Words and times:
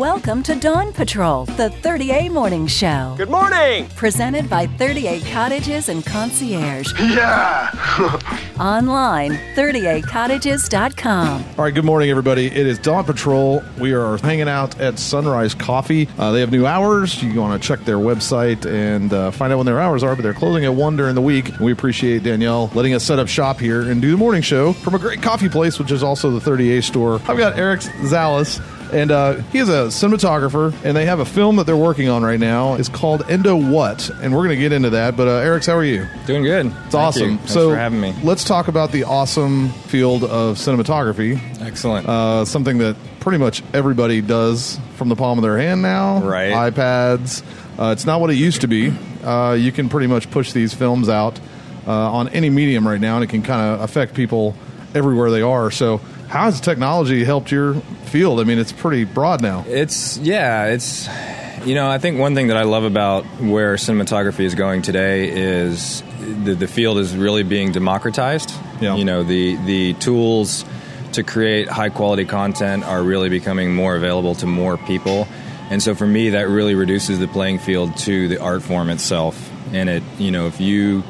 Welcome 0.00 0.42
to 0.44 0.54
Dawn 0.54 0.94
Patrol, 0.94 1.44
the 1.44 1.68
30A 1.82 2.30
Morning 2.30 2.66
Show. 2.66 3.12
Good 3.18 3.28
morning! 3.28 3.86
Presented 3.96 4.48
by 4.48 4.66
38 4.66 5.26
Cottages 5.26 5.90
and 5.90 6.02
Concierge. 6.06 6.90
Yeah! 6.98 7.68
Online, 8.58 9.32
38cottages.com. 9.54 11.44
All 11.58 11.64
right, 11.64 11.74
good 11.74 11.84
morning, 11.84 12.08
everybody. 12.08 12.46
It 12.46 12.66
is 12.66 12.78
Dawn 12.78 13.04
Patrol. 13.04 13.62
We 13.78 13.92
are 13.92 14.16
hanging 14.16 14.48
out 14.48 14.80
at 14.80 14.98
Sunrise 14.98 15.52
Coffee. 15.52 16.08
Uh, 16.18 16.32
they 16.32 16.40
have 16.40 16.50
new 16.50 16.64
hours. 16.64 17.22
You 17.22 17.38
want 17.38 17.60
to 17.60 17.68
check 17.68 17.84
their 17.84 17.98
website 17.98 18.64
and 18.64 19.12
uh, 19.12 19.30
find 19.32 19.52
out 19.52 19.58
when 19.58 19.66
their 19.66 19.80
hours 19.80 20.02
are, 20.02 20.16
but 20.16 20.22
they're 20.22 20.32
closing 20.32 20.64
at 20.64 20.72
1 20.72 20.96
during 20.96 21.14
the 21.14 21.20
week. 21.20 21.52
We 21.60 21.72
appreciate 21.72 22.22
Danielle 22.22 22.70
letting 22.72 22.94
us 22.94 23.04
set 23.04 23.18
up 23.18 23.28
shop 23.28 23.60
here 23.60 23.82
and 23.82 24.00
do 24.00 24.12
the 24.12 24.16
morning 24.16 24.40
show 24.40 24.72
from 24.72 24.94
a 24.94 24.98
great 24.98 25.20
coffee 25.20 25.50
place, 25.50 25.78
which 25.78 25.92
is 25.92 26.02
also 26.02 26.30
the 26.30 26.50
30A 26.50 26.84
store. 26.84 27.20
I've 27.28 27.36
got 27.36 27.58
Eric 27.58 27.80
Zalace. 27.80 28.62
And 28.92 29.10
uh, 29.10 29.34
he 29.52 29.58
is 29.58 29.68
a 29.68 29.86
cinematographer, 29.88 30.74
and 30.84 30.96
they 30.96 31.06
have 31.06 31.20
a 31.20 31.24
film 31.24 31.56
that 31.56 31.64
they're 31.64 31.76
working 31.76 32.08
on 32.08 32.22
right 32.22 32.40
now. 32.40 32.74
It's 32.74 32.88
called 32.88 33.28
Endo 33.30 33.56
What, 33.56 34.10
and 34.22 34.32
we're 34.32 34.44
going 34.44 34.56
to 34.56 34.56
get 34.56 34.72
into 34.72 34.90
that. 34.90 35.16
But 35.16 35.28
uh, 35.28 35.32
Eric, 35.36 35.64
how 35.64 35.76
are 35.76 35.84
you? 35.84 36.06
Doing 36.26 36.42
good. 36.42 36.66
It's 36.66 36.74
Thank 36.74 36.94
awesome. 36.94 37.30
You. 37.30 37.36
Thanks 37.38 37.52
so 37.52 37.70
for 37.70 37.76
having 37.76 38.00
me. 38.00 38.14
let's 38.22 38.44
talk 38.44 38.68
about 38.68 38.92
the 38.92 39.04
awesome 39.04 39.68
field 39.70 40.24
of 40.24 40.56
cinematography. 40.56 41.40
Excellent. 41.60 42.08
Uh, 42.08 42.44
something 42.44 42.78
that 42.78 42.96
pretty 43.20 43.38
much 43.38 43.62
everybody 43.74 44.20
does 44.20 44.78
from 44.96 45.08
the 45.08 45.16
palm 45.16 45.38
of 45.38 45.42
their 45.42 45.58
hand 45.58 45.82
now. 45.82 46.20
Right. 46.22 46.72
iPads. 46.72 47.42
Uh, 47.78 47.92
it's 47.92 48.04
not 48.06 48.20
what 48.20 48.30
it 48.30 48.36
used 48.36 48.62
to 48.62 48.68
be. 48.68 48.92
Uh, 49.22 49.52
you 49.52 49.72
can 49.72 49.88
pretty 49.88 50.06
much 50.06 50.30
push 50.30 50.52
these 50.52 50.74
films 50.74 51.08
out 51.08 51.38
uh, 51.86 51.92
on 51.92 52.28
any 52.28 52.50
medium 52.50 52.86
right 52.86 53.00
now, 53.00 53.16
and 53.16 53.24
it 53.24 53.28
can 53.28 53.42
kind 53.42 53.74
of 53.74 53.80
affect 53.82 54.14
people 54.14 54.54
everywhere 54.94 55.30
they 55.30 55.42
are. 55.42 55.70
So, 55.70 56.00
how 56.30 56.44
has 56.44 56.60
technology 56.60 57.24
helped 57.24 57.50
your 57.50 57.74
field? 58.04 58.38
I 58.38 58.44
mean, 58.44 58.58
it's 58.58 58.70
pretty 58.70 59.02
broad 59.02 59.42
now. 59.42 59.64
it's 59.66 60.16
yeah. 60.18 60.66
It's 60.66 61.08
you 61.66 61.74
know 61.74 61.90
I 61.90 61.98
think 61.98 62.20
one 62.20 62.36
thing 62.36 62.46
that 62.46 62.56
I 62.56 62.62
love 62.62 62.84
about 62.84 63.24
where 63.40 63.74
cinematography 63.74 64.44
is 64.44 64.54
going 64.54 64.82
today 64.82 65.28
is 65.28 66.02
the, 66.44 66.54
the 66.54 66.68
field 66.68 66.98
is 66.98 67.16
really 67.16 67.42
being 67.42 67.72
democratized. 67.72 68.54
Yeah. 68.80 68.94
You 68.94 69.04
know 69.04 69.24
the 69.24 69.56
the 69.66 69.94
tools 69.94 70.64
to 71.14 71.24
create 71.24 71.68
high 71.68 71.88
quality 71.88 72.24
content 72.24 72.84
are 72.84 73.02
really 73.02 73.28
becoming 73.28 73.74
more 73.74 73.96
available 73.96 74.36
to 74.36 74.46
more 74.46 74.76
people. 74.76 75.26
And 75.68 75.82
so 75.82 75.96
for 75.96 76.06
me 76.06 76.30
that 76.30 76.48
really 76.48 76.76
reduces 76.76 77.18
the 77.18 77.26
playing 77.26 77.58
field 77.58 77.96
to 77.98 78.28
the 78.28 78.40
art 78.40 78.62
form 78.62 78.88
itself. 78.88 79.50
And 79.72 79.88
it 79.88 80.04
you 80.18 80.30
know 80.30 80.46
if 80.46 80.60
you 80.60 81.02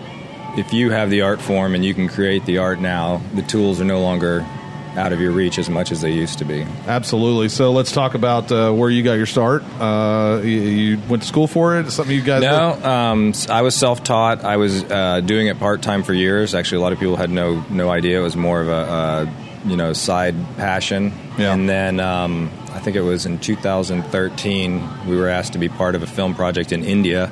if 0.57 0.73
you 0.73 0.91
have 0.91 1.11
the 1.11 1.21
art 1.21 1.43
form 1.43 1.75
and 1.75 1.85
you 1.85 1.93
can 1.93 2.09
create 2.09 2.47
the 2.47 2.57
art 2.57 2.81
now, 2.81 3.21
the 3.35 3.43
tools 3.43 3.83
are 3.83 3.85
no 3.85 4.01
longer 4.01 4.47
out 4.97 5.13
of 5.13 5.21
your 5.21 5.33
reach 5.33 5.59
as 5.59 5.71
much 5.71 5.93
as 5.93 6.01
they 6.01 6.11
used 6.11 6.39
to 6.39 6.45
be. 6.45 6.63
Absolutely. 6.87 7.49
So 7.49 7.73
let's 7.73 7.93
talk 7.93 8.15
about 8.15 8.51
uh, 8.51 8.73
where 8.73 8.91
you 8.91 9.03
got 9.03 9.15
your 9.15 9.27
start. 9.27 9.63
Uh, 9.79 10.41
you, 10.43 10.51
you 10.51 10.99
went 11.09 11.23
to 11.23 11.29
school 11.29 11.47
for 11.47 11.79
it. 11.79 11.91
Something 11.91 12.15
you 12.15 12.23
guys? 12.23 12.43
No, 12.43 12.73
um, 12.73 13.33
I 13.49 13.63
was 13.63 13.75
self-taught. 13.75 14.45
I 14.45 14.57
was 14.57 14.83
uh, 14.85 15.21
doing 15.21 15.47
it 15.47 15.59
part-time 15.59 16.03
for 16.03 16.13
years. 16.13 16.55
Actually, 16.55 16.79
a 16.79 16.83
lot 16.83 16.93
of 16.93 16.99
people 16.99 17.17
had 17.17 17.31
no 17.31 17.65
no 17.71 17.91
idea. 17.91 18.21
It 18.21 18.23
was 18.23 18.37
more 18.37 18.61
of 18.61 18.69
a 18.69 18.73
uh, 18.73 19.31
you 19.65 19.77
know 19.77 19.93
side 19.93 20.35
passion. 20.57 21.13
Yeah. 21.39 21.53
And 21.53 21.69
then 21.69 22.01
um, 22.01 22.51
I 22.73 22.81
think 22.81 22.97
it 22.97 23.03
was 23.03 23.27
in 23.27 23.39
2013 23.39 25.07
we 25.07 25.17
were 25.17 25.29
asked 25.29 25.53
to 25.53 25.59
be 25.59 25.69
part 25.69 25.95
of 25.95 26.03
a 26.03 26.07
film 26.07 26.35
project 26.35 26.73
in 26.73 26.85
India, 26.85 27.31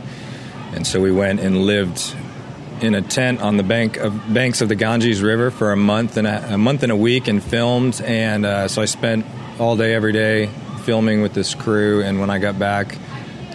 and 0.73 0.87
so 0.87 1.01
we 1.01 1.11
went 1.11 1.41
and 1.41 1.63
lived 1.63 2.15
in 2.83 2.95
a 2.95 3.03
tent 3.03 3.41
on 3.41 3.57
the 3.57 3.63
bank 3.63 3.97
of 3.97 4.33
banks 4.33 4.61
of 4.61 4.69
the 4.69 4.75
Ganges 4.75 5.23
River 5.23 5.51
for 5.51 5.73
a 5.73 5.77
month 5.77 6.17
and 6.17 6.27
a, 6.27 6.55
a 6.55 6.59
month 6.59 6.83
and 6.83 6.93
a 6.93 6.97
week 6.97 7.29
and 7.29 7.43
filmed. 7.43 8.01
And 8.03 8.47
uh, 8.47 8.69
so 8.69 8.83
I 8.83 8.85
spent 8.85 9.27
all 9.59 9.77
day 9.77 9.95
every 9.95 10.13
day 10.13 10.47
filming 10.85 11.23
with 11.23 11.35
this 11.35 11.55
crew. 11.55 12.03
And 12.03 12.21
when 12.21 12.31
I 12.31 12.39
got 12.39 12.59
back, 12.59 12.97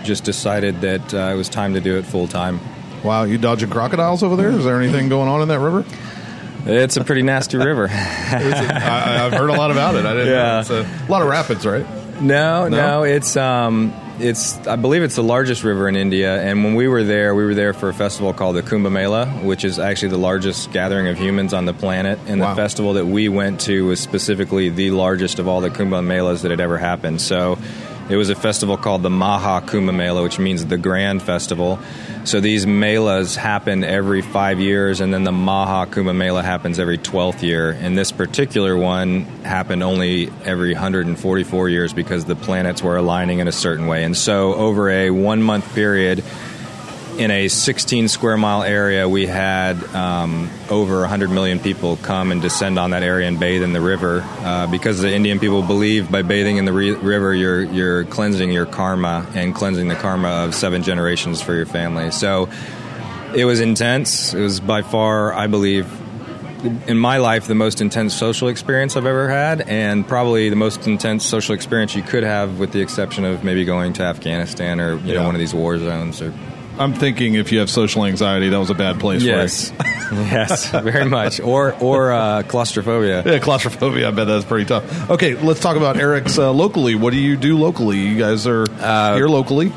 just 0.03 0.23
decided 0.23 0.81
that 0.81 1.13
uh, 1.13 1.33
it 1.33 1.35
was 1.35 1.49
time 1.49 1.73
to 1.73 1.81
do 1.81 1.97
it 1.97 2.05
full 2.05 2.27
time. 2.27 2.59
Wow, 3.03 3.23
you 3.23 3.37
dodging 3.37 3.69
crocodiles 3.69 4.23
over 4.23 4.35
there? 4.35 4.49
Is 4.49 4.63
there 4.63 4.81
anything 4.81 5.09
going 5.09 5.27
on 5.27 5.41
in 5.41 5.47
that 5.49 5.59
river? 5.59 5.85
It's 6.65 6.95
a 6.95 7.03
pretty 7.03 7.23
nasty 7.23 7.57
river. 7.57 7.87
I, 7.91 9.25
I've 9.25 9.33
heard 9.33 9.49
a 9.49 9.53
lot 9.53 9.71
about 9.71 9.95
it. 9.95 10.05
I 10.05 10.13
didn't. 10.13 10.27
Yeah. 10.27 10.43
Know. 10.43 10.59
It's 10.59 10.69
a, 10.69 11.05
a 11.07 11.09
lot 11.09 11.21
of 11.21 11.27
rapids, 11.27 11.65
right? 11.65 11.85
No, 12.21 12.67
No? 12.67 12.77
no, 12.77 13.03
it's 13.03 13.35
um, 13.35 13.93
it's 14.19 14.65
I 14.67 14.75
believe 14.75 15.01
it's 15.03 15.15
the 15.15 15.23
largest 15.23 15.63
river 15.63 15.87
in 15.89 15.95
India. 15.95 16.41
And 16.41 16.63
when 16.63 16.75
we 16.75 16.87
were 16.87 17.03
there, 17.03 17.33
we 17.35 17.43
were 17.43 17.55
there 17.55 17.73
for 17.73 17.89
a 17.89 17.93
festival 17.93 18.33
called 18.33 18.55
the 18.55 18.61
Kumbh 18.61 18.91
Mela, 18.91 19.25
which 19.43 19.63
is 19.65 19.79
actually 19.79 20.09
the 20.09 20.17
largest 20.17 20.71
gathering 20.71 21.07
of 21.07 21.17
humans 21.17 21.53
on 21.53 21.65
the 21.65 21.73
planet. 21.73 22.19
And 22.27 22.39
Wow. 22.39 22.51
the 22.51 22.55
festival 22.55 22.93
that 22.93 23.05
we 23.07 23.27
went 23.29 23.61
to 23.61 23.87
was 23.87 23.99
specifically 23.99 24.69
the 24.69 24.91
largest 24.91 25.39
of 25.39 25.47
all 25.47 25.61
the 25.61 25.69
Kumbh 25.71 26.03
Melas 26.05 26.43
that 26.43 26.51
had 26.51 26.59
ever 26.59 26.77
happened. 26.77 27.21
So. 27.21 27.57
It 28.09 28.17
was 28.17 28.29
a 28.29 28.35
festival 28.35 28.75
called 28.75 29.01
the 29.01 29.09
Maha 29.09 29.65
Kumbh 29.65 29.93
Mela, 29.95 30.23
which 30.23 30.37
means 30.37 30.65
the 30.65 30.77
Grand 30.77 31.21
Festival. 31.21 31.79
So 32.25 32.41
these 32.41 32.65
melas 32.65 33.37
happen 33.37 33.85
every 33.85 34.21
five 34.21 34.59
years, 34.59 34.99
and 34.99 35.13
then 35.13 35.23
the 35.23 35.31
Maha 35.31 35.89
Kumbh 35.89 36.13
Mela 36.13 36.43
happens 36.43 36.79
every 36.79 36.97
12th 36.97 37.41
year. 37.41 37.71
And 37.71 37.97
this 37.97 38.11
particular 38.11 38.75
one 38.75 39.21
happened 39.43 39.83
only 39.83 40.29
every 40.43 40.73
144 40.73 41.69
years 41.69 41.93
because 41.93 42.25
the 42.25 42.35
planets 42.35 42.83
were 42.83 42.97
aligning 42.97 43.39
in 43.39 43.47
a 43.47 43.53
certain 43.53 43.87
way. 43.87 44.03
And 44.03 44.17
so, 44.17 44.53
over 44.53 44.89
a 44.89 45.09
one 45.09 45.41
month 45.41 45.73
period, 45.73 46.25
in 47.17 47.29
a 47.31 47.47
16 47.47 48.07
square 48.07 48.37
mile 48.37 48.63
area, 48.63 49.07
we 49.07 49.25
had 49.27 49.81
um, 49.95 50.49
over 50.69 51.01
100 51.01 51.29
million 51.29 51.59
people 51.59 51.97
come 51.97 52.31
and 52.31 52.41
descend 52.41 52.79
on 52.79 52.89
that 52.91 53.03
area 53.03 53.27
and 53.27 53.39
bathe 53.39 53.61
in 53.63 53.73
the 53.73 53.81
river 53.81 54.21
uh, 54.39 54.67
because 54.67 54.99
the 55.01 55.13
Indian 55.13 55.39
people 55.39 55.61
believe 55.61 56.11
by 56.11 56.21
bathing 56.23 56.57
in 56.57 56.65
the 56.65 56.73
re- 56.73 56.91
river, 56.91 57.33
you're, 57.33 57.63
you're 57.63 58.03
cleansing 58.05 58.51
your 58.51 58.65
karma 58.65 59.25
and 59.35 59.53
cleansing 59.53 59.87
the 59.87 59.95
karma 59.95 60.27
of 60.45 60.55
seven 60.55 60.81
generations 60.83 61.41
for 61.41 61.53
your 61.53 61.65
family. 61.67 62.09
So 62.11 62.49
it 63.35 63.45
was 63.45 63.59
intense. 63.59 64.33
It 64.33 64.41
was 64.41 64.59
by 64.59 64.81
far, 64.81 65.33
I 65.33 65.47
believe, 65.47 65.87
in 66.87 66.97
my 66.97 67.17
life, 67.17 67.45
the 67.47 67.55
most 67.55 67.81
intense 67.81 68.13
social 68.15 68.47
experience 68.47 68.95
I've 68.95 69.05
ever 69.05 69.27
had, 69.27 69.61
and 69.61 70.07
probably 70.07 70.49
the 70.49 70.55
most 70.55 70.87
intense 70.87 71.25
social 71.25 71.53
experience 71.55 71.93
you 71.93 72.03
could 72.03 72.23
have, 72.23 72.57
with 72.57 72.71
the 72.71 72.79
exception 72.79 73.25
of 73.25 73.43
maybe 73.43 73.65
going 73.65 73.91
to 73.93 74.03
Afghanistan 74.03 74.79
or 74.79 74.93
you 74.95 75.13
Yeah. 75.13 75.19
know 75.19 75.25
one 75.25 75.35
of 75.35 75.39
these 75.39 75.53
war 75.53 75.77
zones 75.77 76.21
or 76.21 76.33
I'm 76.79 76.93
thinking 76.93 77.35
if 77.35 77.51
you 77.51 77.59
have 77.59 77.69
social 77.69 78.05
anxiety, 78.05 78.49
that 78.49 78.57
was 78.59 78.69
a 78.69 78.73
bad 78.73 78.99
place 78.99 79.21
Yes, 79.23 79.69
for 79.71 80.15
yes, 80.15 80.69
very 80.71 81.05
much. 81.09 81.39
Or 81.39 81.73
or 81.79 82.11
uh, 82.11 82.43
claustrophobia. 82.43 83.23
Yeah, 83.25 83.39
claustrophobia. 83.39 84.07
I 84.07 84.11
bet 84.11 84.27
that's 84.27 84.45
pretty 84.45 84.65
tough. 84.65 85.09
Okay, 85.11 85.35
let's 85.35 85.59
talk 85.59 85.77
about 85.77 85.97
Eric's 85.97 86.37
uh, 86.37 86.51
locally. 86.51 86.95
What 86.95 87.11
do 87.13 87.19
you 87.19 87.37
do 87.37 87.57
locally? 87.57 87.99
You 87.99 88.17
guys 88.17 88.47
are 88.47 88.65
Uh, 88.79 89.15
here 89.15 89.27
locally. 89.27 89.71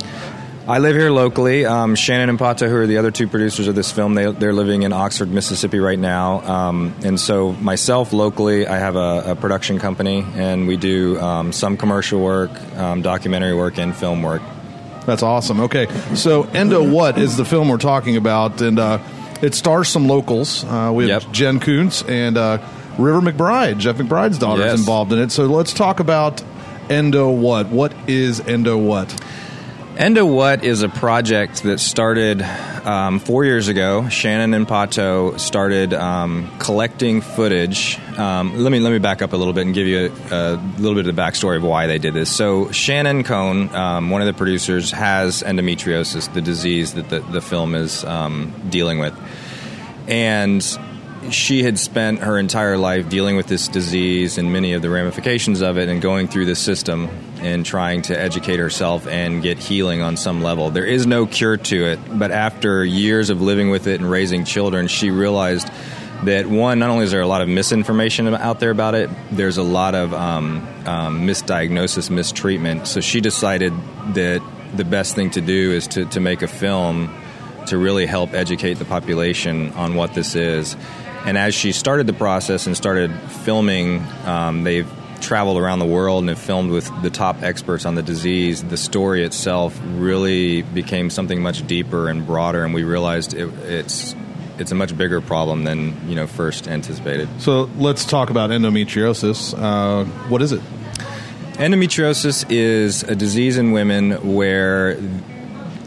I 0.69 0.79
live 0.79 0.97
here 0.97 1.11
locally. 1.13 1.65
Um, 1.65 1.95
Shannon 1.95 2.29
and 2.29 2.39
Pata, 2.41 2.69
who 2.69 2.75
are 2.75 2.89
the 2.89 2.97
other 2.99 3.13
two 3.13 3.29
producers 3.29 3.69
of 3.69 3.77
this 3.77 3.93
film, 3.93 4.15
they, 4.15 4.33
they're 4.33 4.53
living 4.53 4.83
in 4.83 4.93
Oxford, 4.93 5.31
Mississippi 5.31 5.79
right 5.79 5.99
now. 5.99 6.41
Um, 6.41 6.93
and 7.05 7.21
so, 7.21 7.53
myself 7.53 8.13
locally, 8.13 8.67
I 8.67 8.79
have 8.79 8.97
a, 8.97 9.23
a 9.27 9.37
production 9.37 9.79
company, 9.79 10.27
and 10.35 10.67
we 10.67 10.77
do 10.77 11.21
um, 11.21 11.53
some 11.53 11.77
commercial 11.77 12.21
work, 12.21 12.51
um, 12.77 13.01
documentary 13.03 13.55
work, 13.55 13.79
and 13.79 13.95
film 13.95 14.23
work. 14.23 14.43
That's 15.07 15.23
awesome. 15.23 15.61
Okay, 15.61 15.87
so 16.15 16.43
Endo 16.45 16.83
What 16.89 17.17
is 17.19 17.37
the 17.37 17.45
film 17.45 17.69
we're 17.69 17.79
talking 17.79 18.17
about, 18.17 18.61
and 18.61 18.79
uh, 18.79 18.99
it 19.41 19.55
stars 19.55 19.89
some 19.89 20.09
locals. 20.09 20.65
Uh, 20.65 20.91
we 20.95 21.09
have 21.09 21.23
Yep. 21.25 21.33
Jen 21.33 21.61
Kuntz 21.61 22.03
and 22.03 22.37
uh, 22.37 22.59
River 22.99 23.21
McBride. 23.21 23.79
Jeff 23.79 23.97
McBride's 23.97 24.39
daughter 24.39 24.65
is 24.67 24.81
involved 24.81 25.13
in 25.13 25.19
it. 25.21 25.31
So 25.31 25.47
let's 25.47 25.73
talk 25.73 26.01
about 26.01 26.43
Endo 26.91 27.31
What. 27.31 27.69
What 27.69 27.93
is 28.09 28.41
Endo 28.41 28.77
What? 28.77 29.15
Endo 29.97 30.27
What 30.27 30.65
is 30.65 30.83
a 30.83 30.89
project 30.89 31.63
that 31.63 31.79
started 31.79 32.43
um, 32.87 33.19
four 33.19 33.45
years 33.45 33.69
ago. 33.69 34.09
Shannon 34.09 34.55
and 34.55 34.67
Pato 34.67 35.39
started 35.39 35.93
um, 35.93 36.57
collecting 36.59 37.21
footage. 37.21 37.99
Um, 38.17 38.63
let 38.63 38.71
me 38.71 38.79
let 38.79 38.93
me 38.93 38.99
back 38.99 39.21
up 39.23 39.33
a 39.33 39.37
little 39.37 39.53
bit 39.53 39.67
and 39.67 39.75
give 39.75 39.87
you 39.87 40.13
a, 40.31 40.35
a 40.35 40.57
little 40.79 40.95
bit 40.95 41.07
of 41.07 41.15
the 41.15 41.21
backstory 41.21 41.57
of 41.57 41.65
why 41.65 41.89
they 41.89 41.99
did 41.99 42.15
this. 42.15 42.35
So 42.35 42.71
Shannon 42.71 43.25
Cohn, 43.25 43.75
um, 43.75 44.11
one 44.11 44.23
of 44.23 44.27
the 44.27 44.35
producers, 44.35 44.93
has 44.93 45.43
endometriosis, 45.43 46.33
the 46.33 46.41
disease 46.41 46.95
that 46.95 47.11
the, 47.11 47.21
the 47.21 47.41
film 47.41 47.75
is 47.75 48.05
um, 48.05 48.55
dealing 48.71 49.01
with, 49.01 49.15
and 50.07 50.65
she 51.31 51.65
had 51.65 51.77
spent 51.79 52.21
her 52.21 52.39
entire 52.39 52.79
life 52.79 53.09
dealing 53.09 53.37
with 53.37 53.49
this 53.49 53.67
disease 53.67 54.39
and 54.39 54.53
many 54.53 54.75
of 54.75 54.83
the 54.83 54.89
ramifications 54.89 55.61
of 55.61 55.77
it 55.77 55.89
and 55.89 56.01
going 56.01 56.29
through 56.29 56.47
the 56.47 56.55
system 56.55 57.09
and 57.41 57.65
trying 57.65 58.03
to 58.03 58.19
educate 58.19 58.59
herself 58.59 59.07
and 59.07 59.43
get 59.43 59.59
healing 59.59 60.03
on 60.03 60.17
some 60.17 60.43
level. 60.43 60.71
There 60.71 60.85
is 60.85 61.07
no 61.07 61.27
cure 61.27 61.57
to 61.57 61.85
it, 61.87 61.99
but 62.19 62.31
after 62.31 62.85
years 62.85 63.31
of 63.31 63.41
living 63.43 63.71
with 63.71 63.87
it 63.87 64.01
and 64.01 64.11
raising 64.11 64.45
children, 64.45 64.87
she 64.89 65.11
realized 65.11 65.69
that 66.25 66.47
one, 66.47 66.79
not 66.79 66.91
only 66.91 67.05
is 67.05 67.11
there 67.11 67.21
a 67.21 67.27
lot 67.27 67.43
of 67.43 67.49
misinformation 67.49 68.27
out 68.35 68.59
there 68.59 68.71
about 68.71 68.95
it, 68.95 69.11
there's 69.31 69.59
a 69.59 69.63
lot 69.63 69.95
of 69.95 70.15
um, 70.15 70.67
um, 70.87 71.27
misdiagnosis, 71.27 72.11
mistreatment. 72.11 72.87
So 72.87 73.01
she 73.01 73.21
decided 73.21 73.73
that 74.15 74.43
the 74.75 74.85
best 74.85 75.15
thing 75.15 75.31
to 75.31 75.41
do 75.41 75.73
is 75.73 75.87
to, 75.89 76.07
to 76.07 76.21
make 76.21 76.43
a 76.43 76.49
film 76.49 77.15
to 77.67 77.77
really 77.77 78.07
help 78.07 78.33
educate 78.33 78.75
the 78.75 78.85
population 78.85 79.73
on 79.73 79.95
what 79.95 80.15
this 80.15 80.35
is. 80.35 80.77
And 81.25 81.37
as 81.37 81.55
she 81.55 81.73
started 81.73 82.07
the 82.07 82.13
process 82.13 82.67
and 82.67 82.77
started 82.77 83.13
filming, 83.45 84.01
um, 84.25 84.63
they've 84.65 84.91
traveled 85.21 85.59
around 85.59 85.79
the 85.79 85.87
world 85.87 86.23
and 86.23 86.29
have 86.29 86.39
filmed 86.39 86.71
with 86.71 86.91
the 87.03 87.11
top 87.11 87.43
experts 87.43 87.85
on 87.87 87.95
the 87.95 88.03
disease, 88.03 88.63
the 88.63 88.77
story 88.77 89.25
itself 89.25 89.79
really 89.95 90.63
became 90.63 91.11
something 91.11 91.43
much 91.43 91.67
deeper 91.67 92.09
and 92.09 92.27
broader, 92.27 92.65
and 92.65 92.75
we 92.75 92.85
realized 92.85 93.35
it, 93.35 93.49
it's 93.65 94.15
it's 94.59 94.73
a 94.73 94.75
much 94.75 94.97
bigger 94.97 95.21
problem 95.21 95.65
than 95.65 96.09
you 96.09 96.15
know 96.17 96.27
first 96.27 96.67
anticipated. 96.69 97.29
So 97.41 97.69
let's 97.77 98.05
talk 98.05 98.31
about 98.31 98.51
endometriosis. 98.51 99.55
Uh, 99.57 100.05
what 100.29 100.41
is 100.43 100.53
it? 100.53 100.61
Endometriosis 101.55 102.45
is 102.51 103.03
a 103.03 103.15
disease 103.15 103.57
in 103.57 103.73
women 103.73 104.35
where 104.35 104.99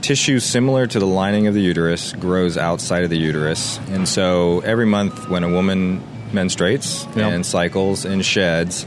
tissue 0.01 0.39
similar 0.39 0.87
to 0.87 0.97
the 0.99 1.05
lining 1.05 1.45
of 1.47 1.53
the 1.53 1.61
uterus 1.61 2.13
grows 2.13 2.57
outside 2.57 3.03
of 3.03 3.09
the 3.11 3.17
uterus. 3.17 3.79
And 3.89 4.07
so 4.07 4.61
every 4.61 4.85
month 4.87 5.29
when 5.29 5.43
a 5.43 5.49
woman 5.49 6.01
menstruates 6.31 7.05
Yep. 7.15 7.33
and 7.33 7.45
cycles 7.45 8.05
and 8.05 8.25
sheds, 8.25 8.85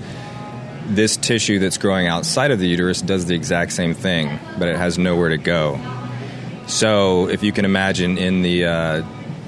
this 0.94 1.16
tissue 1.16 1.58
that's 1.58 1.78
growing 1.78 2.06
outside 2.06 2.50
of 2.50 2.58
the 2.58 2.68
uterus 2.68 3.02
does 3.02 3.26
the 3.26 3.34
exact 3.34 3.72
same 3.72 3.94
thing, 3.94 4.38
but 4.58 4.68
it 4.68 4.76
has 4.76 4.98
nowhere 4.98 5.30
to 5.30 5.38
go. 5.38 5.80
So 6.66 7.28
if 7.28 7.42
you 7.42 7.52
can 7.52 7.64
imagine 7.64 8.18
in 8.18 8.42
the 8.42 8.66
uh, 8.66 9.02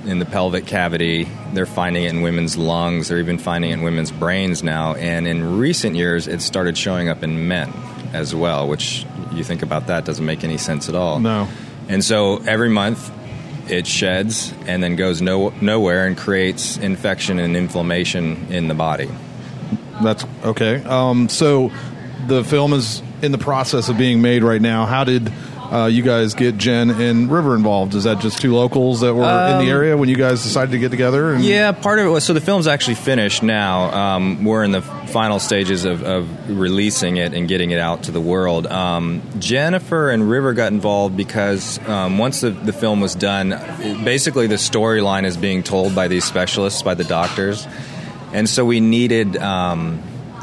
in 0.05 0.19
the 0.19 0.26
pelvic 0.26 0.67
cavity, 0.67 1.29
they're 1.52 1.67
finding 1.67 2.05
it 2.05 2.11
in 2.11 2.23
women's 2.23 2.56
lungs. 2.56 3.08
They're 3.08 3.19
even 3.19 3.38
finding 3.38 3.70
it 3.70 3.75
in 3.75 3.82
women's 3.82 4.11
brains 4.11 4.62
now. 4.62 4.94
And 4.94 5.26
in 5.26 5.58
recent 5.58 5.96
years, 5.96 6.26
it 6.26 6.43
started 6.43 6.76
showing 6.76 7.08
up 7.08 7.23
in 7.23 7.49
men 7.49 7.73
as 8.12 8.35
well. 8.35 8.69
Which 8.69 9.06
you 9.32 9.44
think 9.44 9.62
about 9.62 9.87
that 9.87 10.05
doesn't 10.05 10.25
make 10.25 10.44
any 10.44 10.58
sense 10.58 10.88
at 10.88 10.94
all. 10.94 11.20
No. 11.20 11.49
And 11.88 12.05
so 12.05 12.38
every 12.38 12.70
month 12.70 13.12
it 13.70 13.87
sheds 13.87 14.52
and 14.67 14.82
then 14.82 14.97
goes 14.97 15.23
no, 15.23 15.50
nowhere 15.61 16.06
and 16.06 16.17
creates 16.17 16.76
infection 16.76 17.38
and 17.38 17.56
inflammation 17.56 18.52
in 18.52 18.69
the 18.69 18.75
body. 18.75 19.08
That's 20.02 20.25
okay. 20.44 20.82
Um, 20.85 21.29
so 21.29 21.70
the 22.26 22.44
film 22.44 22.73
is 22.73 23.02
in 23.23 23.32
the 23.32 23.38
process 23.38 23.88
of 23.88 23.99
being 23.99 24.23
made 24.23 24.43
right 24.43 24.61
now. 24.61 24.87
How 24.87 25.05
did 25.05 25.32
uh, 25.73 25.87
you 25.87 26.02
guys 26.02 26.35
get 26.35 26.56
Jen 26.56 26.91
and 26.91 27.31
River 27.31 27.55
involved? 27.55 27.94
Is 27.94 28.05
that 28.05 28.20
just 28.20 28.41
two 28.41 28.55
locals 28.55 29.00
that 29.00 29.14
were 29.14 29.23
in 29.23 29.64
the 29.64 29.70
area 29.70 29.96
when 29.96 30.08
you 30.08 30.17
guys 30.17 30.43
decided 30.43 30.73
to 30.73 30.79
get 30.79 30.91
together? 30.91 31.32
And 31.32 31.44
Yeah, 31.44 31.73
part 31.73 31.99
of 31.99 32.06
it 32.06 32.11
was 32.11 32.25
so 32.25 32.32
the 32.32 32.41
film's 32.41 32.67
actually 32.67 32.96
finished 32.96 33.43
now. 33.43 33.91
Um, 33.93 34.44
we're 34.44 34.62
in 34.62 34.73
the 34.73 34.82
final 34.82 35.38
stages 35.38 35.85
of, 35.85 36.02
of 36.02 36.50
releasing 36.50 37.17
it 37.17 37.35
and 37.35 37.49
getting 37.49 37.70
it 37.70 37.79
out 37.79 38.05
to 38.05 38.12
the 38.12 38.20
world. 38.20 38.67
Um, 38.67 39.23
Jennifer 39.38 40.11
and 40.11 40.29
River 40.29 40.52
got 40.52 40.73
involved 40.73 41.17
because 41.17 41.79
um, 41.88 42.19
once 42.19 42.40
the, 42.40 42.50
the 42.50 42.73
film 42.73 43.00
was 43.00 43.14
done, 43.14 43.50
basically 44.05 44.47
the 44.47 44.56
storyline 44.56 45.25
is 45.25 45.37
being 45.37 45.62
told 45.62 45.94
by 45.94 46.08
these 46.08 46.25
specialists, 46.25 46.82
by 46.82 46.94
the 46.94 47.05
doctors. 47.05 47.67
And 48.35 48.49
so 48.49 48.65
we 48.65 48.81
needed. 48.81 49.37
Um, 49.39 50.03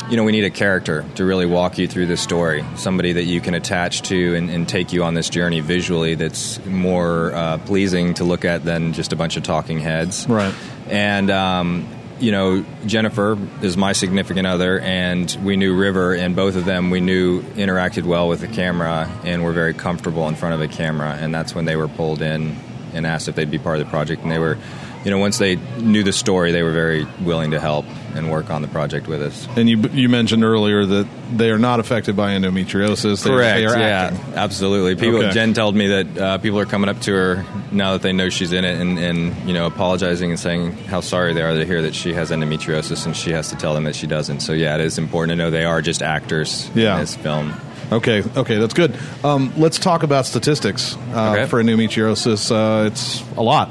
you 0.10 0.18
know, 0.18 0.26
we 0.26 0.34
need 0.34 0.44
a 0.44 0.50
character 0.50 1.06
to 1.16 1.24
really 1.24 1.46
walk 1.46 1.78
you 1.78 1.88
through 1.88 2.08
the 2.08 2.18
story. 2.18 2.66
Somebody 2.76 3.14
that 3.14 3.24
you 3.24 3.40
can 3.40 3.54
attach 3.54 4.02
to 4.10 4.36
and, 4.36 4.50
and 4.50 4.68
take 4.68 4.92
you 4.92 5.06
on 5.06 5.14
this 5.14 5.30
journey 5.30 5.62
visually 5.62 6.16
that's 6.16 6.60
more 6.66 7.34
uh, 7.34 7.58
pleasing 7.60 8.14
to 8.16 8.26
look 8.26 8.44
at 8.44 8.66
than 8.66 8.92
just 8.92 9.14
a 9.14 9.16
bunch 9.16 9.38
of 9.38 9.44
talking 9.44 9.80
heads. 9.80 10.28
Right. 10.28 10.54
And, 10.90 11.32
um, 11.32 11.88
you 12.20 12.34
know, 12.34 12.66
Jennifer 12.86 13.38
is 13.62 13.78
my 13.78 13.94
significant 13.94 14.48
other, 14.48 14.82
and 14.82 15.34
we 15.46 15.56
knew 15.56 15.78
River, 15.78 16.14
and 16.14 16.36
both 16.36 16.58
of 16.58 16.66
them 16.66 16.90
we 16.90 17.00
knew 17.00 17.42
interacted 17.42 18.04
well 18.04 18.28
with 18.28 18.42
the 18.42 18.50
camera 18.50 19.10
and 19.24 19.46
were 19.46 19.54
very 19.54 19.74
comfortable 19.74 20.28
in 20.28 20.36
front 20.36 20.56
of 20.56 20.62
a 20.62 20.68
camera. 20.68 21.18
And 21.22 21.34
that's 21.34 21.56
when 21.56 21.64
they 21.64 21.78
were 21.78 21.88
pulled 21.88 22.22
in 22.22 22.58
and 22.94 23.08
asked 23.08 23.30
if 23.30 23.36
they'd 23.36 23.50
be 23.50 23.60
part 23.60 23.80
of 23.80 23.86
the 23.86 23.90
project. 23.90 24.24
And 24.24 24.32
they 24.32 24.40
were, 24.40 24.58
you 25.04 25.12
know, 25.12 25.18
once 25.18 25.38
they 25.38 25.56
knew 25.56 26.04
the 26.04 26.14
story, 26.14 26.52
they 26.52 26.64
were 26.64 26.72
very 26.72 27.06
willing 27.22 27.52
to 27.52 27.60
help 27.60 27.86
and 28.14 28.30
work 28.30 28.50
on 28.50 28.62
the 28.62 28.68
project 28.68 29.08
with 29.08 29.22
us. 29.22 29.48
And 29.56 29.70
you 29.70 29.78
you 29.94 30.10
mentioned 30.10 30.44
earlier 30.44 30.86
that 30.86 31.08
they 31.32 31.50
are 31.50 31.58
not 31.58 31.80
affected 31.80 32.16
by 32.16 32.32
endometriosis. 32.32 33.24
They, 33.24 33.30
Correct. 33.30 33.56
They 33.58 33.64
yeah, 33.64 34.12
acting. 34.12 34.34
absolutely. 34.36 34.96
People. 34.96 35.20
Okay. 35.24 35.32
Jen 35.32 35.54
told 35.54 35.76
me 35.76 35.88
that 35.88 36.18
uh, 36.18 36.38
people 36.40 36.60
are 36.60 36.66
coming 36.66 36.90
up 36.90 37.00
to 37.02 37.14
her 37.14 37.46
now 37.72 37.94
that 37.94 38.02
they 38.02 38.12
know 38.12 38.30
she's 38.30 38.52
in 38.52 38.66
it, 38.66 38.80
and, 38.82 39.00
and 39.00 39.48
you 39.48 39.54
know, 39.54 39.66
apologizing 39.66 40.30
and 40.30 40.40
saying 40.40 40.74
how 40.74 41.00
sorry 41.00 41.34
they 41.34 41.42
are 41.42 41.54
to 41.54 41.66
hear 41.66 41.82
that 41.84 41.96
she 41.96 42.14
has 42.14 42.32
endometriosis, 42.32 43.06
and 43.06 43.16
she 43.16 43.32
has 43.32 43.50
to 43.50 43.56
tell 43.56 43.74
them 43.74 43.86
that 43.86 43.96
she 43.96 44.08
doesn't. 44.08 44.42
So 44.42 44.52
yeah, 44.54 44.76
it 44.76 44.82
is 44.82 44.98
important 44.98 45.32
to 45.32 45.36
know 45.38 45.50
they 45.50 45.66
are 45.66 45.82
just 45.82 46.02
actors 46.04 46.70
Yeah. 46.76 46.96
in 46.96 47.02
this 47.02 47.16
film. 47.16 47.54
Okay, 47.94 48.24
okay, 48.38 48.58
that's 48.58 48.74
good. 48.74 48.98
Um, 49.24 49.52
let's 49.58 49.78
talk 49.80 50.04
about 50.04 50.26
statistics 50.26 50.96
uh, 51.14 51.32
Okay. 51.32 51.46
for 51.48 51.62
endometriosis. 51.64 52.52
Uh, 52.52 52.86
it's 52.88 53.22
a 53.38 53.42
lot. 53.42 53.70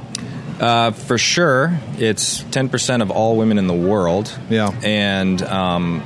Uh, 0.61 0.91
for 0.91 1.17
sure, 1.17 1.79
it's 1.99 2.43
ten 2.51 2.69
percent 2.69 3.03
of 3.03 3.11
all 3.11 3.37
women 3.37 3.57
in 3.57 3.67
the 3.67 3.75
world. 3.75 4.39
Yeah. 4.51 4.79
and 4.85 5.41
um, 5.43 6.03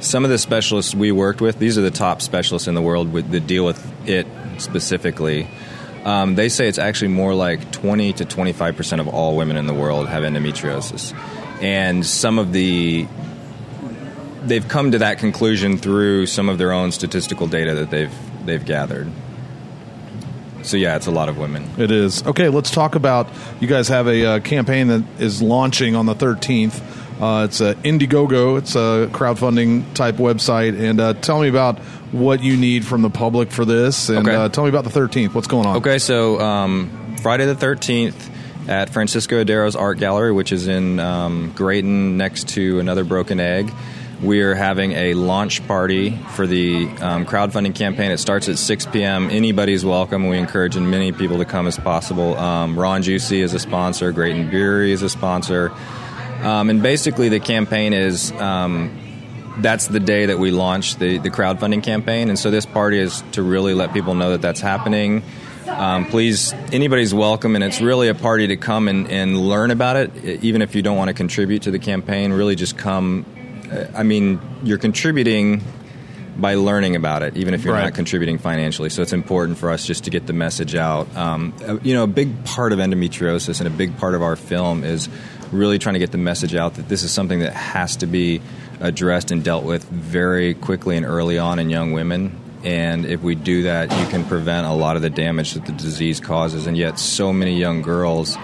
some 0.00 0.24
of 0.24 0.30
the 0.30 0.38
specialists 0.38 0.94
we 0.94 1.12
worked 1.12 1.40
with, 1.40 1.58
these 1.58 1.78
are 1.78 1.82
the 1.82 1.90
top 1.92 2.20
specialists 2.20 2.68
in 2.68 2.74
the 2.74 2.82
world 2.82 3.12
with, 3.12 3.30
that 3.30 3.46
deal 3.46 3.64
with 3.64 4.08
it 4.08 4.26
specifically. 4.58 5.48
Um, 6.04 6.34
they 6.34 6.48
say 6.48 6.68
it's 6.68 6.78
actually 6.78 7.08
more 7.08 7.34
like 7.34 7.70
20 7.72 8.12
to 8.14 8.24
25 8.24 8.76
percent 8.76 9.00
of 9.00 9.08
all 9.08 9.36
women 9.36 9.56
in 9.56 9.66
the 9.66 9.74
world 9.74 10.08
have 10.08 10.24
endometriosis, 10.24 11.14
and 11.62 12.04
some 12.04 12.40
of 12.40 12.52
the 12.52 13.06
they've 14.42 14.66
come 14.66 14.90
to 14.90 14.98
that 14.98 15.18
conclusion 15.18 15.78
through 15.78 16.26
some 16.26 16.48
of 16.48 16.58
their 16.58 16.72
own 16.72 16.92
statistical 16.92 17.46
data 17.46 17.74
that 17.76 17.90
they've 17.90 18.12
they've 18.44 18.64
gathered. 18.64 19.10
So 20.64 20.76
yeah, 20.76 20.96
it's 20.96 21.06
a 21.06 21.10
lot 21.10 21.28
of 21.28 21.36
women. 21.38 21.68
It 21.78 21.90
is. 21.90 22.26
Okay, 22.26 22.48
let's 22.48 22.70
talk 22.70 22.94
about 22.94 23.28
you 23.60 23.68
guys 23.68 23.88
have 23.88 24.08
a 24.08 24.24
uh, 24.26 24.40
campaign 24.40 24.88
that 24.88 25.04
is 25.18 25.40
launching 25.42 25.94
on 25.94 26.06
the 26.06 26.14
13th. 26.14 26.80
Uh, 27.20 27.44
it's 27.44 27.60
a 27.60 27.74
Indiegogo. 27.76 28.58
It's 28.58 28.74
a 28.74 29.08
crowdfunding 29.12 29.94
type 29.94 30.16
website. 30.16 30.78
And 30.80 31.00
uh, 31.00 31.14
tell 31.14 31.40
me 31.40 31.48
about 31.48 31.78
what 32.12 32.42
you 32.42 32.56
need 32.56 32.84
from 32.84 33.02
the 33.02 33.10
public 33.10 33.50
for 33.50 33.64
this. 33.64 34.08
And 34.08 34.26
Okay. 34.26 34.34
uh, 34.34 34.48
tell 34.48 34.64
me 34.64 34.70
about 34.70 34.84
the 34.84 34.90
13th. 34.90 35.34
What's 35.34 35.46
going 35.46 35.66
on? 35.66 35.76
Okay, 35.76 35.98
so 35.98 36.40
um, 36.40 37.16
Friday 37.22 37.46
the 37.46 37.54
13th 37.54 38.14
at 38.68 38.90
Francisco 38.90 39.38
Adero's 39.44 39.76
Art 39.76 39.98
Gallery, 39.98 40.32
which 40.32 40.50
is 40.50 40.66
in 40.66 40.98
um, 40.98 41.52
Grayton 41.54 42.16
next 42.16 42.48
to 42.50 42.78
another 42.80 43.04
Broken 43.04 43.38
Egg. 43.38 43.70
We 44.24 44.40
are 44.40 44.54
having 44.54 44.92
a 44.92 45.12
launch 45.12 45.66
party 45.68 46.16
for 46.34 46.46
the 46.46 46.86
um, 47.02 47.26
crowdfunding 47.26 47.74
campaign. 47.74 48.10
It 48.10 48.16
starts 48.16 48.48
at 48.48 48.56
6 48.56 48.86
p.m. 48.86 49.28
Anybody's 49.28 49.84
welcome. 49.84 50.28
We 50.28 50.38
encourage 50.38 50.76
as 50.76 50.82
many 50.82 51.12
people 51.12 51.36
to 51.38 51.44
come 51.44 51.66
as 51.66 51.78
possible. 51.78 52.34
Um, 52.38 52.78
Raw 52.78 52.94
and 52.94 53.04
Juicy 53.04 53.42
is 53.42 53.52
a 53.52 53.58
sponsor. 53.58 54.12
Grayton 54.12 54.48
Brewery 54.48 54.92
is 54.92 55.02
a 55.02 55.10
sponsor. 55.10 55.72
Um, 56.42 56.70
and 56.70 56.82
basically, 56.82 57.28
the 57.28 57.38
campaign 57.38 57.92
is 57.92 58.32
um, 58.32 58.98
that's 59.58 59.88
the 59.88 60.00
day 60.00 60.24
that 60.24 60.38
we 60.38 60.50
launch 60.50 60.96
the, 60.96 61.18
the 61.18 61.28
crowdfunding 61.28 61.82
campaign. 61.82 62.30
And 62.30 62.38
so 62.38 62.50
this 62.50 62.64
party 62.64 62.98
is 62.98 63.22
to 63.32 63.42
really 63.42 63.74
let 63.74 63.92
people 63.92 64.14
know 64.14 64.30
that 64.30 64.40
that's 64.40 64.60
happening. 64.60 65.22
Um, 65.66 66.06
please, 66.06 66.54
anybody's 66.72 67.12
welcome, 67.12 67.56
and 67.56 67.62
it's 67.62 67.82
really 67.82 68.08
a 68.08 68.14
party 68.14 68.46
to 68.46 68.56
come 68.56 68.88
and, 68.88 69.06
and 69.10 69.36
learn 69.36 69.70
about 69.70 69.96
it, 69.96 70.42
even 70.42 70.62
if 70.62 70.74
you 70.74 70.80
don't 70.80 70.96
want 70.96 71.08
to 71.08 71.14
contribute 71.14 71.62
to 71.64 71.70
the 71.70 71.78
campaign. 71.78 72.32
Really, 72.32 72.54
just 72.54 72.78
come. 72.78 73.26
I 73.94 74.02
mean, 74.02 74.40
you're 74.62 74.78
contributing 74.78 75.62
by 76.36 76.54
learning 76.54 76.96
about 76.96 77.22
it, 77.22 77.36
even 77.36 77.54
if 77.54 77.64
you're 77.64 77.74
Right. 77.74 77.84
not 77.84 77.94
contributing 77.94 78.38
financially. 78.38 78.90
So 78.90 79.02
it's 79.02 79.12
important 79.12 79.56
for 79.58 79.70
us 79.70 79.86
just 79.86 80.04
to 80.04 80.10
get 80.10 80.26
the 80.26 80.32
message 80.32 80.74
out. 80.74 81.06
Um, 81.16 81.52
you 81.84 81.94
know, 81.94 82.02
a 82.02 82.08
big 82.08 82.44
part 82.44 82.72
of 82.72 82.80
endometriosis 82.80 83.60
and 83.60 83.68
a 83.68 83.70
big 83.70 83.96
part 83.98 84.14
of 84.14 84.22
our 84.22 84.34
film 84.34 84.82
is 84.82 85.08
really 85.52 85.78
trying 85.78 85.92
to 85.94 86.00
get 86.00 86.10
the 86.10 86.18
message 86.18 86.56
out 86.56 86.74
that 86.74 86.88
this 86.88 87.04
is 87.04 87.12
something 87.12 87.38
that 87.40 87.52
has 87.52 87.96
to 87.96 88.06
be 88.06 88.40
addressed 88.80 89.30
and 89.30 89.44
dealt 89.44 89.62
with 89.64 89.84
very 89.84 90.54
quickly 90.54 90.96
and 90.96 91.06
early 91.06 91.38
on 91.38 91.60
in 91.60 91.70
young 91.70 91.92
women. 91.92 92.32
And 92.64 93.06
if 93.06 93.22
we 93.22 93.34
do 93.36 93.64
that, 93.64 93.92
you 93.96 94.06
can 94.06 94.24
prevent 94.24 94.66
a 94.66 94.72
lot 94.72 94.96
of 94.96 95.02
the 95.02 95.10
damage 95.10 95.52
that 95.52 95.66
the 95.66 95.72
disease 95.72 96.18
causes. 96.18 96.66
And 96.66 96.76
yet, 96.76 96.98
so 96.98 97.32
many 97.32 97.56
young 97.60 97.82
girls 97.82 98.36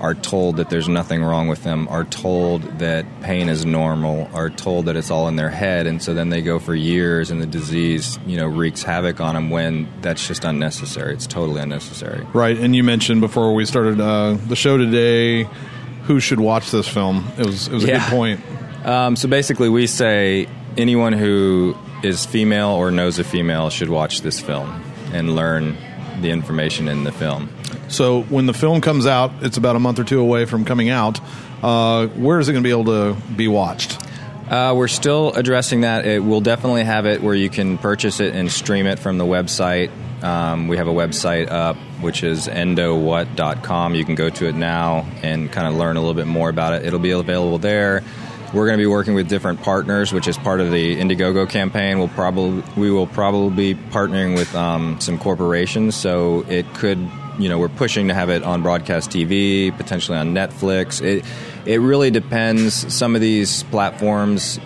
are 0.00 0.14
told 0.14 0.56
that 0.58 0.70
there's 0.70 0.88
nothing 0.88 1.22
wrong 1.22 1.48
with 1.48 1.64
them, 1.64 1.88
are 1.88 2.04
told 2.04 2.62
that 2.78 3.04
pain 3.22 3.48
is 3.48 3.64
normal, 3.66 4.28
are 4.32 4.48
told 4.50 4.86
that 4.86 4.96
it's 4.96 5.10
all 5.10 5.26
in 5.28 5.36
their 5.36 5.50
head, 5.50 5.86
and 5.86 6.00
so 6.02 6.14
then 6.14 6.28
they 6.28 6.40
go 6.40 6.58
for 6.58 6.74
years 6.74 7.30
and 7.30 7.42
the 7.42 7.46
disease, 7.46 8.18
you 8.26 8.36
know, 8.36 8.46
wreaks 8.46 8.82
havoc 8.82 9.20
on 9.20 9.34
them 9.34 9.50
when 9.50 9.88
that's 10.00 10.26
just 10.26 10.44
unnecessary. 10.44 11.14
It's 11.14 11.26
totally 11.26 11.60
unnecessary. 11.60 12.24
Right. 12.32 12.56
And 12.56 12.76
you 12.76 12.84
mentioned 12.84 13.20
before 13.20 13.54
we 13.54 13.64
started 13.64 14.00
uh, 14.00 14.36
the 14.46 14.56
show 14.56 14.76
today 14.76 15.48
who 16.04 16.20
should 16.20 16.40
watch 16.40 16.70
this 16.70 16.86
film. 16.88 17.26
It 17.36 17.44
was, 17.46 17.66
it 17.68 17.74
was 17.74 17.84
a 17.84 17.88
Yeah. 17.88 17.98
good 18.08 18.10
point. 18.16 18.40
Um, 18.86 19.16
so 19.16 19.28
basically, 19.28 19.68
we 19.68 19.86
say 19.88 20.46
anyone 20.76 21.12
who 21.12 21.76
is 22.04 22.24
female 22.24 22.68
or 22.70 22.92
knows 22.92 23.18
a 23.18 23.24
female 23.24 23.68
should 23.70 23.88
watch 23.90 24.20
this 24.22 24.38
film 24.40 24.80
and 25.12 25.34
learn 25.34 25.76
the 26.22 26.30
information 26.30 26.88
in 26.88 27.04
the 27.04 27.12
film. 27.12 27.48
So 27.88 28.22
when 28.22 28.46
the 28.46 28.54
film 28.54 28.80
comes 28.80 29.06
out, 29.06 29.32
it's 29.42 29.56
about 29.56 29.76
a 29.76 29.78
month 29.78 29.98
or 29.98 30.04
two 30.04 30.20
away 30.20 30.44
from 30.44 30.64
coming 30.64 30.90
out. 30.90 31.20
Uh, 31.62 32.06
where 32.08 32.38
is 32.38 32.48
it 32.48 32.52
going 32.52 32.62
to 32.62 32.66
be 32.66 32.72
able 32.72 32.84
to 32.86 33.16
be 33.34 33.48
watched? 33.48 34.00
Uh, 34.48 34.74
we're 34.74 34.88
still 34.88 35.32
addressing 35.34 35.82
that. 35.82 36.06
It, 36.06 36.22
we'll 36.22 36.40
definitely 36.40 36.84
have 36.84 37.06
it 37.06 37.22
where 37.22 37.34
you 37.34 37.50
can 37.50 37.76
purchase 37.76 38.20
it 38.20 38.34
and 38.34 38.50
stream 38.50 38.86
it 38.86 38.98
from 38.98 39.18
the 39.18 39.24
website. 39.24 39.90
Um, 40.22 40.68
we 40.68 40.78
have 40.78 40.88
a 40.88 40.92
website 40.92 41.50
up, 41.50 41.76
which 42.00 42.22
is 42.22 42.48
endowhat.com. 42.48 43.94
You 43.94 44.04
can 44.04 44.14
go 44.14 44.30
to 44.30 44.46
it 44.46 44.54
now 44.54 45.06
and 45.22 45.52
kind 45.52 45.66
of 45.66 45.74
learn 45.74 45.96
a 45.96 46.00
little 46.00 46.14
bit 46.14 46.26
more 46.26 46.48
about 46.48 46.74
it. 46.74 46.86
It'll 46.86 46.98
be 46.98 47.10
available 47.10 47.58
there. 47.58 48.02
We're 48.52 48.66
going 48.66 48.78
to 48.78 48.82
be 48.82 48.86
working 48.86 49.14
with 49.14 49.28
different 49.28 49.62
partners, 49.62 50.12
which 50.12 50.26
is 50.26 50.38
part 50.38 50.60
of 50.60 50.70
the 50.70 50.96
Indiegogo 50.96 51.48
campaign. 51.48 51.98
We'll 51.98 52.08
probably 52.08 52.62
we 52.76 52.90
will 52.90 53.06
probably 53.06 53.74
be 53.74 53.80
partnering 53.90 54.34
with 54.34 54.54
um, 54.54 55.00
some 55.00 55.18
corporations, 55.18 55.94
so 55.94 56.44
it 56.48 56.72
could 56.74 56.98
you 57.38 57.48
know 57.48 57.58
we're 57.58 57.68
pushing 57.68 58.08
to 58.08 58.14
have 58.14 58.30
it 58.30 58.42
on 58.42 58.62
broadcast 58.62 59.10
TV, 59.10 59.76
potentially 59.76 60.16
on 60.16 60.34
Netflix. 60.34 61.02
It 61.02 61.24
it 61.66 61.80
really 61.80 62.10
depends. 62.10 62.92
Some 62.94 63.14
of 63.14 63.20
these 63.20 63.64
platforms, 63.64 64.58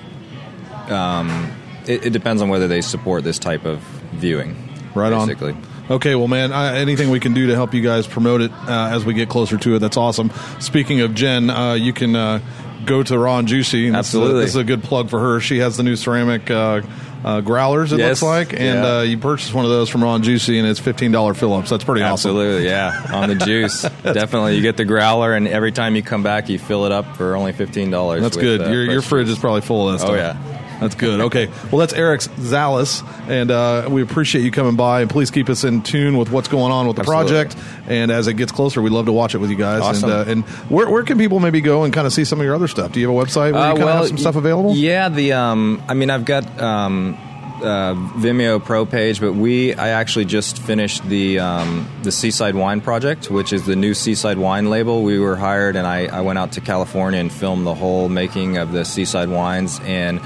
um, 0.89 1.53
it, 1.87 2.07
it 2.07 2.11
depends 2.11 2.41
on 2.43 2.49
whether 2.49 2.69
they 2.69 2.81
support 2.83 3.25
this 3.25 3.39
type 3.39 3.65
of 3.65 3.81
viewing. 4.13 4.57
Right 4.95 5.11
basically. 5.11 5.53
on. 5.53 5.67
Okay, 5.91 6.15
well, 6.15 6.29
man, 6.29 6.53
uh, 6.53 6.73
anything 6.75 7.11
we 7.11 7.19
can 7.19 7.35
do 7.35 7.49
to 7.49 7.55
help 7.55 7.75
you 7.75 7.83
guys 7.83 8.07
promote 8.07 8.41
it 8.41 8.53
uh, 8.53 8.91
as 8.93 9.05
we 9.05 9.15
get 9.15 9.29
closer 9.29 9.59
to 9.59 9.75
it, 9.75 9.79
that's 9.81 9.97
awesome. 9.97 10.31
Speaking 10.61 11.01
of 11.01 11.15
Jen, 11.15 11.51
uh, 11.51 11.75
you 11.75 11.93
can 11.93 12.15
uh, 12.15 12.41
go 12.87 13.03
to 13.03 13.19
Raw 13.19 13.39
and 13.39 13.49
Juicy. 13.49 13.87
And 13.89 13.97
Absolutely. 13.97 14.41
This 14.43 14.51
is, 14.51 14.55
a, 14.57 14.59
this 14.59 14.67
is 14.69 14.75
a 14.75 14.77
good 14.77 14.83
plug 14.85 15.11
for 15.11 15.19
her. 15.21 15.41
She 15.41 15.59
has 15.59 15.77
the 15.77 15.83
new 15.83 15.97
ceramic 15.97 16.51
uh, 16.51 16.83
uh, 17.25 17.41
growlers, 17.41 17.93
it 17.93 17.99
Yes. 17.99 18.21
looks 18.21 18.23
like. 18.23 18.53
And 18.53 18.83
Yeah. 18.83 18.97
uh, 18.99 19.03
you 19.03 19.19
purchase 19.19 19.53
one 19.55 19.65
of 19.65 19.71
those 19.71 19.89
from 19.89 20.03
Raw 20.03 20.15
and 20.17 20.25
Juicy, 20.25 20.59
and 20.59 20.67
it's 20.69 20.81
$15 20.81 21.37
fill 21.37 21.55
ups. 21.55 21.71
That's 21.71 21.85
pretty 21.85 22.03
awesome. 22.03 22.31
Absolutely, 22.33 22.65
yeah. 22.67 23.11
On 23.13 23.29
the 23.29 23.35
juice, 23.47 23.83
definitely. 24.03 24.57
You 24.57 24.63
get 24.63 24.77
the 24.77 24.85
growler, 24.85 25.33
and 25.35 25.47
every 25.47 25.73
time 25.73 25.95
you 25.97 26.03
come 26.03 26.23
back, 26.23 26.49
you 26.49 26.59
fill 26.59 26.85
it 26.87 26.93
up 26.93 27.17
for 27.17 27.37
only 27.37 27.53
fifteen 27.53 27.91
dollars. 27.91 28.23
That's 28.23 28.37
good. 28.37 28.61
your, 28.73 28.85
your 28.85 29.03
fridge 29.03 29.29
is 29.29 29.39
probably 29.39 29.61
full 29.61 29.89
of 29.89 29.99
that 30.01 30.05
Oh, 30.09 30.15
stuff. 30.15 30.37
yeah. 30.37 30.59
That's 30.83 30.95
good. 30.95 31.21
Okay. 31.21 31.47
Well, 31.71 31.79
that's 31.79 31.93
Eric 31.93 32.21
Zalace, 32.21 33.03
and 33.29 33.51
uh, 33.51 33.89
we 33.91 34.03
appreciate 34.03 34.43
you 34.43 34.51
coming 34.51 34.77
by. 34.77 35.03
And 35.03 35.11
please 35.11 35.31
keep 35.31 35.49
us 35.49 35.65
in 35.65 35.83
tune 35.83 36.17
with 36.19 36.31
what's 36.31 36.49
going 36.49 36.73
on 36.73 36.87
with 36.87 36.97
the 36.97 37.03
Absolutely. 37.03 37.33
project. 37.33 37.57
And 37.87 38.11
as 38.11 38.27
it 38.27 38.35
gets 38.35 38.53
closer, 38.53 38.83
we'd 38.83 38.93
love 38.93 39.07
to 39.07 39.13
watch 39.13 39.35
it 39.35 39.39
with 39.39 39.51
you 39.51 39.57
guys. 39.57 39.81
Awesome. 39.81 40.11
And, 40.11 40.29
uh, 40.29 40.31
and 40.31 40.45
where, 40.71 40.91
where 40.91 41.03
can 41.03 41.19
people 41.19 41.41
maybe 41.41 41.61
go 41.61 41.85
and 41.85 41.93
kind 41.93 42.07
of 42.07 42.13
see 42.13 42.25
some 42.25 42.41
of 42.41 42.45
your 42.45 42.55
other 42.55 42.69
stuff? 42.69 42.93
Do 42.93 43.01
you 43.01 43.09
have 43.09 43.17
a 43.17 43.19
website 43.25 43.53
where 43.53 43.67
you 43.69 43.73
Uh, 43.73 43.77
kind 43.77 43.83
of 43.89 43.95
have 43.97 44.07
some 44.09 44.19
stuff 44.19 44.37
available? 44.37 44.75
Yeah, 44.75 45.09
the 45.09 45.33
um, 45.33 45.83
I 45.89 45.95
mean, 45.95 46.11
I've 46.11 46.25
got 46.25 46.61
um, 46.61 47.17
uh, 47.63 47.95
Vimeo 48.19 48.65
Pro 48.65 48.85
page, 48.85 49.21
but 49.21 49.35
we 49.35 49.75
I 49.75 49.91
actually 49.91 50.25
just 50.25 50.59
finished 50.59 51.05
the 51.09 51.39
um, 51.39 51.89
the 52.03 52.11
Seaside 52.11 52.55
Wine 52.57 52.81
Project, 52.81 53.31
which 53.31 53.53
is 53.53 53.67
the 53.67 53.77
new 53.77 53.95
Seaside 53.95 54.39
Wine 54.39 54.69
label. 54.69 55.03
We 55.03 55.19
were 55.19 55.37
hired, 55.37 55.77
and 55.77 55.87
I, 55.87 56.07
I 56.07 56.23
went 56.23 56.39
out 56.39 56.53
to 56.53 56.61
California 56.61 57.21
and 57.21 57.33
filmed 57.33 57.65
the 57.67 57.75
whole 57.75 58.09
making 58.09 58.57
of 58.57 58.73
the 58.73 58.85
Seaside 58.85 59.29
wines 59.29 59.81
and. 59.85 60.21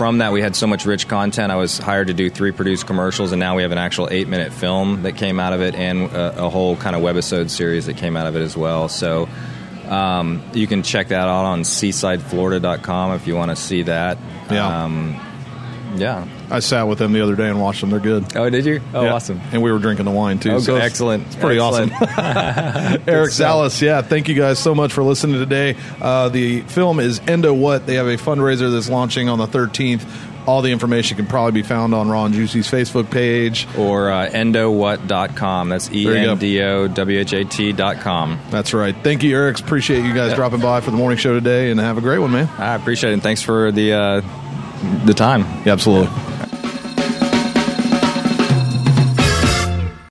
From 0.00 0.16
that, 0.16 0.32
we 0.32 0.40
had 0.40 0.56
so 0.56 0.66
much 0.66 0.86
rich 0.86 1.08
content. 1.08 1.52
I 1.52 1.56
was 1.56 1.76
hired 1.76 2.06
to 2.06 2.14
do 2.14 2.30
three 2.30 2.52
produced 2.52 2.86
commercials, 2.86 3.32
and 3.32 3.38
now 3.38 3.54
we 3.54 3.60
have 3.60 3.70
an 3.70 3.76
actual 3.76 4.08
eight-minute 4.10 4.50
film 4.50 5.02
that 5.02 5.16
came 5.16 5.38
out 5.38 5.52
of 5.52 5.60
it, 5.60 5.74
and 5.74 6.10
a, 6.10 6.46
a 6.46 6.48
whole 6.48 6.74
kind 6.74 6.96
of 6.96 7.02
webisode 7.02 7.50
series 7.50 7.84
that 7.84 7.98
came 7.98 8.16
out 8.16 8.26
of 8.26 8.34
it 8.34 8.40
as 8.40 8.56
well. 8.56 8.88
So, 8.88 9.28
um, 9.90 10.42
you 10.54 10.66
can 10.66 10.82
check 10.82 11.08
that 11.08 11.28
out 11.28 11.44
on 11.44 11.64
seasideflorida.com 11.64 13.12
if 13.12 13.26
you 13.26 13.36
want 13.36 13.50
to 13.50 13.56
see 13.56 13.82
that. 13.82 14.16
Yeah. 14.50 14.84
Um, 14.84 15.20
yeah. 15.96 16.26
I 16.50 16.60
sat 16.60 16.84
with 16.88 16.98
them 16.98 17.12
the 17.12 17.20
other 17.20 17.36
day 17.36 17.48
and 17.48 17.60
watched 17.60 17.80
them. 17.80 17.90
They're 17.90 18.00
good. 18.00 18.36
Oh, 18.36 18.48
did 18.50 18.64
you? 18.66 18.80
Oh, 18.94 19.02
Yeah. 19.04 19.12
awesome. 19.14 19.40
And 19.52 19.62
we 19.62 19.70
were 19.72 19.78
drinking 19.78 20.04
the 20.06 20.10
wine 20.10 20.38
too. 20.38 20.52
Oh, 20.52 20.58
so 20.60 20.76
excellent. 20.76 21.26
It's 21.26 21.36
pretty 21.36 21.60
Excellent. 21.60 21.92
awesome. 21.92 23.02
Eric 23.06 23.30
Zalace, 23.30 23.80
yeah, 23.80 24.02
thank 24.02 24.28
you 24.28 24.34
guys 24.34 24.58
so 24.58 24.74
much 24.74 24.92
for 24.92 25.02
listening 25.02 25.36
today. 25.36 25.76
Uh, 26.00 26.28
the 26.28 26.60
film 26.62 27.00
is 27.00 27.20
Endo 27.26 27.52
What. 27.54 27.86
They 27.86 27.94
have 27.94 28.06
a 28.06 28.16
fundraiser 28.16 28.72
that's 28.72 28.88
launching 28.88 29.28
on 29.28 29.38
the 29.38 29.46
13th. 29.46 30.04
All 30.46 30.62
the 30.62 30.72
information 30.72 31.16
can 31.18 31.26
probably 31.26 31.52
be 31.52 31.62
found 31.62 31.94
on 31.94 32.08
Raw 32.08 32.24
and 32.24 32.34
Juicy's 32.34 32.66
Facebook 32.68 33.10
page. 33.10 33.68
Or 33.78 34.10
uh, 34.10 34.28
endowhat.com. 34.30 35.68
That's 35.68 35.90
E 35.92 36.04
There 36.04 36.16
you 36.16 36.24
go. 36.24 36.32
N 36.32 36.38
D 36.38 36.62
O 36.62 36.88
W 36.88 37.18
H 37.20 37.32
A 37.34 37.44
T.com. 37.44 38.40
That's 38.50 38.72
right. 38.72 38.96
Thank 39.04 39.22
you, 39.22 39.36
Eric. 39.36 39.60
Appreciate 39.60 40.02
you 40.04 40.14
guys 40.14 40.30
Yeah. 40.30 40.36
dropping 40.36 40.60
by 40.60 40.80
for 40.80 40.90
the 40.90 40.96
morning 40.96 41.18
show 41.18 41.34
today, 41.34 41.70
and 41.70 41.78
have 41.78 41.98
a 41.98 42.00
great 42.00 42.18
one, 42.18 42.32
man. 42.32 42.48
I 42.58 42.74
appreciate 42.74 43.10
it. 43.10 43.14
And 43.14 43.22
thanks 43.22 43.42
for 43.42 43.70
the, 43.70 43.92
uh, 43.92 44.20
the 45.04 45.14
time. 45.14 45.42
Yeah, 45.64 45.72
absolutely. 45.72 46.29